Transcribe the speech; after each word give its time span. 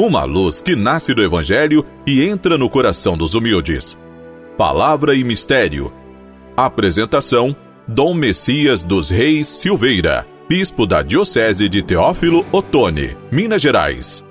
uma 0.00 0.24
luz 0.24 0.62
que 0.62 0.74
nasce 0.74 1.12
do 1.12 1.22
Evangelho 1.22 1.84
e 2.06 2.24
entra 2.24 2.56
no 2.56 2.70
coração 2.70 3.18
dos 3.18 3.34
humildes. 3.34 3.98
Palavra 4.56 5.14
e 5.14 5.22
Mistério. 5.22 5.92
Apresentação: 6.56 7.54
Dom 7.86 8.14
Messias 8.14 8.82
dos 8.82 9.10
Reis 9.10 9.46
Silveira, 9.46 10.26
Bispo 10.48 10.86
da 10.86 11.02
Diocese 11.02 11.68
de 11.68 11.82
Teófilo 11.82 12.46
Otoni, 12.50 13.14
Minas 13.30 13.60
Gerais. 13.60 14.24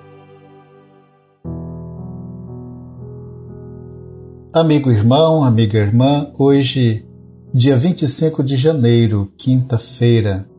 Amigo 4.52 4.92
irmão, 4.92 5.44
amiga 5.44 5.78
irmã, 5.78 6.32
hoje, 6.36 7.06
dia 7.54 7.78
25 7.78 8.44
de 8.44 8.56
janeiro, 8.56 9.32
quinta-feira, 9.38 10.50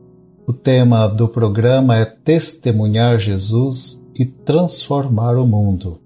o 0.47 0.53
tema 0.53 1.07
do 1.07 1.27
programa 1.27 1.97
é 1.97 2.05
Testemunhar 2.05 3.19
Jesus 3.19 4.00
e 4.21 4.25
transformar 4.25 5.35
o 5.35 5.47
mundo. 5.47 5.99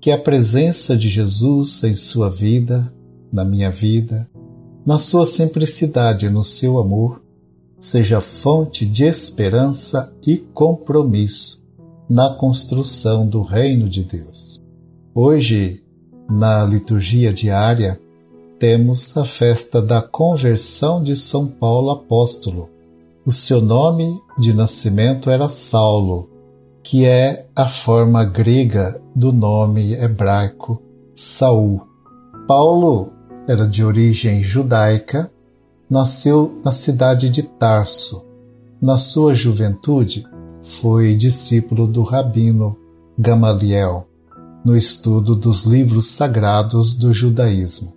Que 0.00 0.12
a 0.12 0.18
presença 0.18 0.96
de 0.96 1.08
Jesus 1.08 1.82
em 1.82 1.96
sua 1.96 2.30
vida, 2.30 2.94
na 3.32 3.44
minha 3.44 3.72
vida, 3.72 4.30
na 4.86 4.98
sua 4.98 5.26
simplicidade, 5.26 6.30
no 6.30 6.44
seu 6.44 6.78
amor, 6.78 7.20
seja 7.80 8.20
fonte 8.20 8.86
de 8.86 9.04
esperança 9.04 10.12
e 10.24 10.36
compromisso 10.36 11.60
na 12.08 12.34
construção 12.34 13.26
do 13.26 13.42
reino 13.42 13.88
de 13.88 14.04
Deus. 14.04 14.62
Hoje, 15.12 15.82
na 16.30 16.64
liturgia 16.64 17.32
diária, 17.32 18.00
temos 18.60 19.16
a 19.16 19.24
festa 19.24 19.82
da 19.82 20.00
conversão 20.00 21.02
de 21.02 21.16
São 21.16 21.48
Paulo 21.48 21.90
apóstolo. 21.90 22.70
O 23.24 23.32
seu 23.32 23.60
nome 23.60 24.20
de 24.38 24.54
nascimento 24.54 25.28
era 25.28 25.48
Saulo 25.48 26.35
que 26.88 27.04
é 27.04 27.46
a 27.56 27.66
forma 27.66 28.24
grega 28.24 29.00
do 29.12 29.32
nome 29.32 29.92
hebraico 29.92 30.80
Saul. 31.16 31.80
Paulo 32.46 33.10
era 33.48 33.66
de 33.66 33.84
origem 33.84 34.40
judaica, 34.40 35.28
nasceu 35.90 36.60
na 36.64 36.70
cidade 36.70 37.28
de 37.28 37.42
Tarso. 37.42 38.24
Na 38.80 38.96
sua 38.96 39.34
juventude, 39.34 40.24
foi 40.62 41.16
discípulo 41.16 41.88
do 41.88 42.04
rabino 42.04 42.76
Gamaliel 43.18 44.06
no 44.64 44.76
estudo 44.76 45.34
dos 45.34 45.64
livros 45.64 46.06
sagrados 46.06 46.94
do 46.94 47.12
judaísmo. 47.12 47.92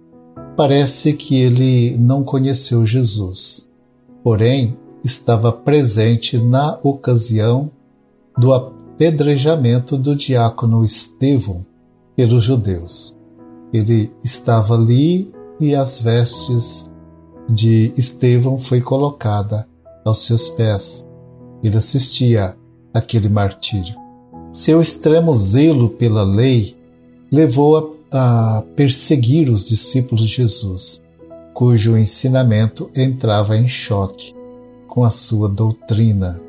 Parece 0.58 1.13
que 1.13 1.39
ele 1.39 1.95
não 1.95 2.23
conheceu 2.23 2.83
Jesus, 2.88 3.69
porém 4.23 4.75
estava 5.03 5.52
presente 5.52 6.39
na 6.39 6.80
ocasião 6.81 7.69
do 8.35 8.52
apedrejamento 9.00 9.97
do 9.97 10.14
diácono 10.14 10.83
Estevão 10.83 11.66
pelos 12.17 12.44
judeus. 12.44 13.16
Ele 13.72 14.11
estava 14.22 14.75
ali 14.75 15.31
e 15.58 15.73
as 15.73 16.02
vestes 16.02 16.91
de 17.50 17.94
Estevão 17.95 18.58
foi 18.58 18.81
colocada 18.81 19.66
aos 20.03 20.25
seus 20.25 20.50
pés. 20.50 21.08
Ele 21.64 21.78
assistia 21.78 22.58
àquele 22.94 23.30
martírio. 23.30 23.95
Seu 24.52 24.81
extremo 24.81 25.34
zelo 25.34 25.91
pela 25.91 26.23
lei 26.23 26.75
levou 27.31 28.03
a, 28.11 28.58
a 28.58 28.63
perseguir 28.75 29.50
os 29.50 29.66
discípulos 29.66 30.28
de 30.28 30.36
Jesus, 30.36 31.02
cujo 31.53 31.97
ensinamento 31.97 32.91
entrava 32.94 33.56
em 33.56 33.67
choque 33.67 34.36
com 34.89 35.06
a 35.06 35.09
sua 35.09 35.47
doutrina. 35.47 36.41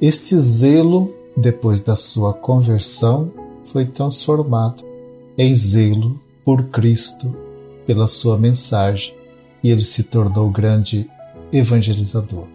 Esse 0.00 0.38
zelo 0.38 1.17
depois 1.38 1.80
da 1.80 1.94
sua 1.94 2.34
conversão, 2.34 3.30
foi 3.64 3.86
transformado 3.86 4.82
em 5.36 5.54
zelo 5.54 6.20
por 6.44 6.64
Cristo 6.64 7.32
pela 7.86 8.06
sua 8.08 8.36
mensagem 8.36 9.14
e 9.62 9.70
ele 9.70 9.84
se 9.84 10.02
tornou 10.02 10.50
grande 10.50 11.08
evangelizador. 11.52 12.46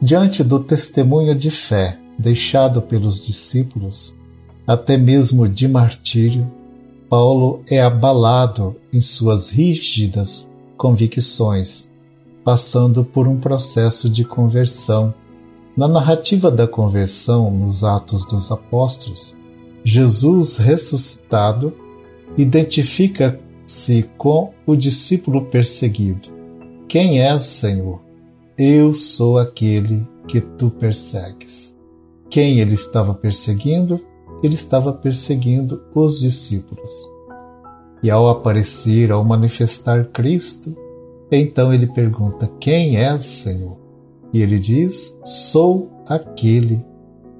Diante 0.00 0.44
do 0.44 0.60
testemunho 0.60 1.34
de 1.34 1.50
fé 1.50 1.98
deixado 2.16 2.80
pelos 2.80 3.26
discípulos, 3.26 4.14
até 4.66 4.96
mesmo 4.96 5.48
de 5.48 5.66
martírio, 5.66 6.48
Paulo 7.08 7.62
é 7.68 7.82
abalado 7.82 8.76
em 8.92 9.00
suas 9.00 9.50
rígidas 9.50 10.48
convicções, 10.76 11.90
passando 12.44 13.04
por 13.04 13.26
um 13.26 13.38
processo 13.40 14.08
de 14.08 14.24
conversão 14.24 15.12
na 15.80 15.88
narrativa 15.88 16.50
da 16.50 16.68
conversão 16.68 17.50
nos 17.50 17.84
Atos 17.84 18.26
dos 18.26 18.52
Apóstolos, 18.52 19.34
Jesus 19.82 20.58
ressuscitado 20.58 21.72
identifica-se 22.36 24.02
com 24.18 24.52
o 24.66 24.76
discípulo 24.76 25.46
perseguido. 25.46 26.28
Quem 26.86 27.22
és, 27.22 27.44
Senhor? 27.44 27.98
Eu 28.58 28.92
sou 28.92 29.38
aquele 29.38 30.06
que 30.28 30.42
tu 30.42 30.68
persegues. 30.68 31.74
Quem 32.28 32.60
ele 32.60 32.74
estava 32.74 33.14
perseguindo? 33.14 33.98
Ele 34.42 34.56
estava 34.56 34.92
perseguindo 34.92 35.82
os 35.94 36.20
discípulos. 36.20 36.92
E 38.02 38.10
ao 38.10 38.28
aparecer, 38.28 39.10
ao 39.10 39.24
manifestar 39.24 40.04
Cristo, 40.08 40.76
então 41.32 41.72
ele 41.72 41.86
pergunta: 41.86 42.50
Quem 42.60 42.98
és, 42.98 43.22
Senhor? 43.22 43.79
E 44.32 44.40
ele 44.40 44.58
diz: 44.58 45.18
Sou 45.24 45.90
aquele, 46.06 46.84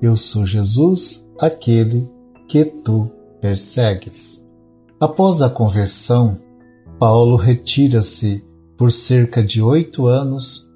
eu 0.00 0.16
sou 0.16 0.46
Jesus, 0.46 1.26
aquele 1.38 2.08
que 2.48 2.64
tu 2.64 3.10
persegues. 3.40 4.44
Após 4.98 5.40
a 5.40 5.48
conversão, 5.48 6.38
Paulo 6.98 7.36
retira-se 7.36 8.44
por 8.76 8.92
cerca 8.92 9.42
de 9.42 9.62
oito 9.62 10.06
anos 10.06 10.68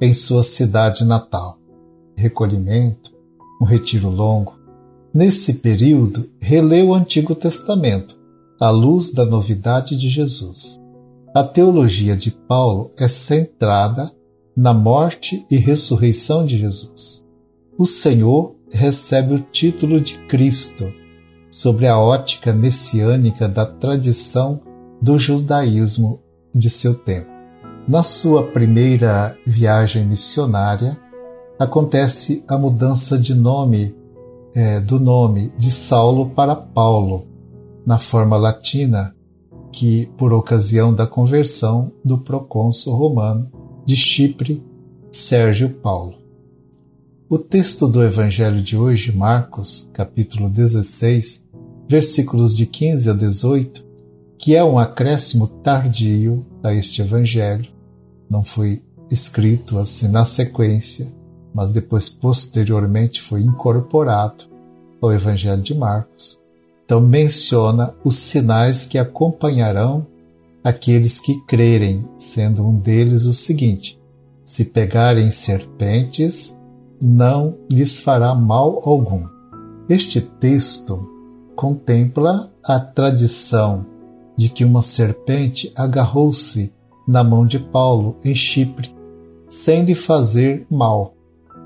em 0.00 0.14
sua 0.14 0.42
cidade 0.42 1.04
natal. 1.04 1.58
Recolhimento, 2.16 3.12
um 3.60 3.64
retiro 3.64 4.08
longo. 4.08 4.54
Nesse 5.12 5.54
período, 5.54 6.28
releu 6.40 6.88
o 6.88 6.94
Antigo 6.94 7.34
Testamento, 7.34 8.18
à 8.60 8.70
luz 8.70 9.12
da 9.12 9.24
novidade 9.24 9.96
de 9.96 10.08
Jesus. 10.08 10.78
A 11.34 11.44
teologia 11.44 12.16
de 12.16 12.30
Paulo 12.30 12.90
é 12.96 13.06
centrada 13.06 14.12
na 14.58 14.74
morte 14.74 15.46
e 15.48 15.56
ressurreição 15.56 16.44
de 16.44 16.58
Jesus. 16.58 17.24
O 17.78 17.86
Senhor 17.86 18.56
recebe 18.72 19.34
o 19.34 19.38
título 19.38 20.00
de 20.00 20.18
Cristo 20.26 20.92
sobre 21.48 21.86
a 21.86 21.96
ótica 21.96 22.52
messiânica 22.52 23.48
da 23.48 23.64
tradição 23.64 24.58
do 25.00 25.16
judaísmo 25.16 26.20
de 26.52 26.68
seu 26.68 26.96
tempo. 26.96 27.30
Na 27.86 28.02
sua 28.02 28.48
primeira 28.48 29.38
viagem 29.46 30.04
missionária, 30.04 30.98
acontece 31.56 32.44
a 32.48 32.58
mudança 32.58 33.16
de 33.16 33.36
nome 33.36 33.94
é, 34.56 34.80
do 34.80 34.98
nome 34.98 35.52
de 35.56 35.70
Saulo 35.70 36.30
para 36.30 36.56
Paulo, 36.56 37.24
na 37.86 37.96
forma 37.96 38.36
latina, 38.36 39.14
que 39.70 40.06
por 40.18 40.32
ocasião 40.32 40.92
da 40.92 41.06
conversão 41.06 41.92
do 42.04 42.18
procônsul 42.18 42.96
romano 42.96 43.57
de 43.88 43.96
Chipre, 43.96 44.62
Sérgio 45.10 45.70
Paulo. 45.70 46.18
O 47.26 47.38
texto 47.38 47.88
do 47.88 48.04
Evangelho 48.04 48.60
de 48.60 48.76
hoje, 48.76 49.16
Marcos, 49.16 49.88
capítulo 49.94 50.50
16, 50.50 51.42
versículos 51.88 52.54
de 52.54 52.66
15 52.66 53.08
a 53.08 53.14
18, 53.14 53.82
que 54.36 54.54
é 54.54 54.62
um 54.62 54.78
acréscimo 54.78 55.46
tardio 55.48 56.44
a 56.62 56.74
este 56.74 57.00
Evangelho, 57.00 57.72
não 58.28 58.44
foi 58.44 58.82
escrito 59.10 59.78
assim 59.78 60.08
na 60.08 60.22
sequência, 60.26 61.10
mas 61.54 61.70
depois 61.70 62.10
posteriormente 62.10 63.22
foi 63.22 63.40
incorporado 63.40 64.44
ao 65.00 65.14
Evangelho 65.14 65.62
de 65.62 65.74
Marcos. 65.74 66.38
Então 66.84 67.00
menciona 67.00 67.94
os 68.04 68.16
sinais 68.16 68.84
que 68.84 68.98
acompanharão 68.98 70.06
aqueles 70.68 71.18
que 71.18 71.40
crerem, 71.46 72.04
sendo 72.18 72.66
um 72.66 72.78
deles 72.78 73.24
o 73.24 73.32
seguinte: 73.32 73.98
se 74.44 74.66
pegarem 74.66 75.30
serpentes, 75.30 76.56
não 77.00 77.56
lhes 77.70 78.00
fará 78.00 78.34
mal 78.34 78.82
algum. 78.84 79.26
Este 79.88 80.20
texto 80.20 81.08
contempla 81.56 82.52
a 82.62 82.78
tradição 82.78 83.86
de 84.36 84.50
que 84.50 84.64
uma 84.64 84.82
serpente 84.82 85.72
agarrou-se 85.74 86.72
na 87.06 87.24
mão 87.24 87.46
de 87.46 87.58
Paulo 87.58 88.16
em 88.22 88.34
Chipre, 88.34 88.94
sem 89.48 89.84
lhe 89.84 89.94
fazer 89.94 90.66
mal. 90.70 91.14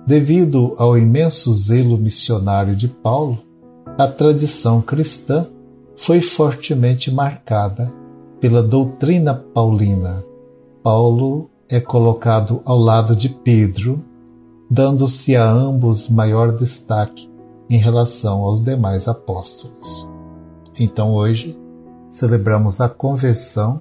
Devido 0.07 0.75
ao 0.79 0.97
imenso 0.97 1.53
zelo 1.55 1.99
missionário 1.99 2.77
de 2.77 2.87
Paulo, 2.87 3.39
a 3.99 4.07
tradição 4.07 4.81
cristã 4.81 5.49
foi 5.97 6.21
fortemente 6.21 7.13
marcada 7.13 7.93
pela 8.43 8.61
doutrina 8.61 9.33
paulina. 9.33 10.25
Paulo 10.83 11.49
é 11.69 11.79
colocado 11.79 12.61
ao 12.65 12.77
lado 12.77 13.15
de 13.15 13.29
Pedro, 13.29 14.03
dando-se 14.69 15.37
a 15.37 15.49
ambos 15.49 16.09
maior 16.09 16.51
destaque 16.51 17.31
em 17.71 17.79
relação 17.79 18.43
aos 18.43 18.61
demais 18.61 19.07
apóstolos. 19.07 20.11
Então 20.79 21.13
hoje 21.13 21.57
celebramos 22.09 22.81
a 22.81 22.89
conversão 22.89 23.81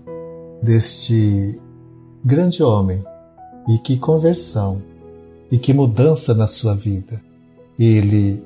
deste 0.62 1.60
grande 2.24 2.62
homem. 2.62 3.04
E 3.68 3.80
que 3.80 3.98
conversão! 3.98 4.80
E 5.52 5.58
que 5.58 5.74
mudança 5.74 6.36
na 6.36 6.46
sua 6.46 6.76
vida! 6.76 7.20
Ele, 7.80 8.44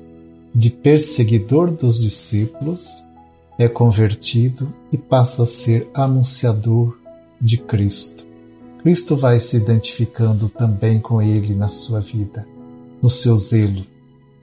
de 0.54 0.70
perseguidor 0.70 1.70
dos 1.70 2.00
discípulos, 2.00 3.04
é 3.58 3.68
convertido 3.68 4.72
e 4.92 4.98
passa 4.98 5.44
a 5.44 5.46
ser 5.46 5.88
anunciador 5.94 6.96
de 7.40 7.56
Cristo. 7.56 8.26
Cristo 8.82 9.16
vai 9.16 9.40
se 9.40 9.56
identificando 9.56 10.48
também 10.48 11.00
com 11.00 11.20
ele 11.20 11.54
na 11.54 11.68
sua 11.68 12.00
vida, 12.00 12.46
no 13.02 13.10
seu 13.10 13.36
zelo. 13.36 13.84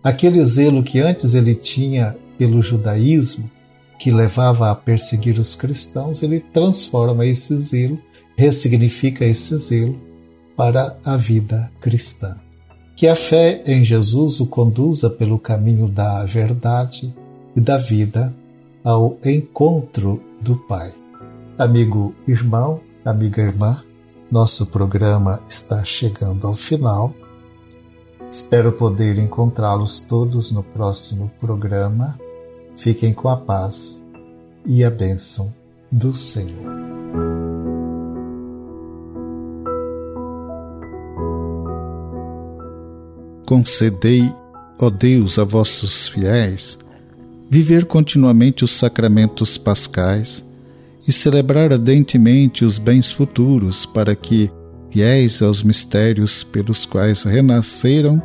Aquele 0.03 0.43
zelo 0.43 0.83
que 0.83 0.99
antes 0.99 1.33
ele 1.33 1.55
tinha 1.55 2.17
pelo 2.37 2.61
judaísmo, 2.61 3.49
que 3.97 4.11
levava 4.11 4.69
a 4.69 4.75
perseguir 4.75 5.39
os 5.39 5.55
cristãos, 5.55 6.21
ele 6.23 6.39
transforma 6.39 7.25
esse 7.25 7.57
zelo, 7.57 7.97
ressignifica 8.35 9.23
esse 9.23 9.55
zelo 9.57 9.97
para 10.57 10.97
a 11.05 11.15
vida 11.15 11.71
cristã. 11.79 12.35
Que 12.95 13.07
a 13.07 13.15
fé 13.15 13.63
em 13.65 13.83
Jesus 13.83 14.39
o 14.39 14.47
conduza 14.47 15.09
pelo 15.09 15.39
caminho 15.39 15.87
da 15.87 16.25
verdade 16.25 17.15
e 17.55 17.61
da 17.61 17.77
vida 17.77 18.35
ao 18.83 19.17
encontro 19.23 20.21
do 20.41 20.57
Pai. 20.57 20.93
Amigo 21.57 22.13
irmão, 22.27 22.81
amiga 23.05 23.41
irmã, 23.41 23.81
nosso 24.29 24.67
programa 24.67 25.41
está 25.47 25.83
chegando 25.85 26.47
ao 26.47 26.53
final. 26.53 27.13
Espero 28.29 28.73
poder 28.73 29.17
encontrá-los 29.17 30.01
todos 30.01 30.51
no 30.51 30.63
próximo 30.63 31.31
programa. 31.39 32.19
Fiquem 32.75 33.13
com 33.13 33.29
a 33.29 33.37
paz 33.37 34.03
e 34.65 34.83
a 34.83 34.89
bênção 34.89 35.53
do 35.91 36.15
Senhor. 36.15 36.73
Concedei, 43.45 44.33
ó 44.81 44.89
Deus, 44.89 45.37
a 45.37 45.43
vossos 45.43 46.09
fiéis, 46.09 46.79
viver 47.53 47.85
continuamente 47.85 48.63
os 48.63 48.71
sacramentos 48.71 49.59
pascais 49.59 50.43
e 51.07 51.11
celebrar 51.11 51.71
ardentemente 51.71 52.65
os 52.65 52.79
bens 52.79 53.11
futuros, 53.11 53.85
para 53.85 54.15
que, 54.15 54.49
fiéis 54.89 55.39
aos 55.39 55.61
mistérios 55.61 56.43
pelos 56.43 56.87
quais 56.87 57.21
renasceram, 57.21 58.19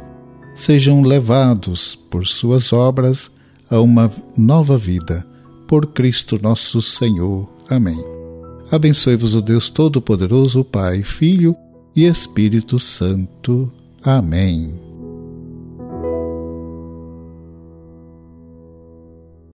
sejam 0.55 1.03
levados 1.03 1.95
por 2.09 2.27
suas 2.27 2.73
obras 2.73 3.31
a 3.69 3.79
uma 3.79 4.11
nova 4.35 4.79
vida, 4.79 5.27
por 5.67 5.89
Cristo 5.89 6.39
nosso 6.41 6.81
Senhor. 6.81 7.47
Amém. 7.69 8.03
Abençoe-vos 8.71 9.35
o 9.35 9.43
Deus 9.43 9.69
Todo-Poderoso, 9.69 10.65
Pai, 10.65 11.03
Filho 11.03 11.55
e 11.95 12.07
Espírito 12.07 12.79
Santo. 12.79 13.71
Amém. 14.03 14.88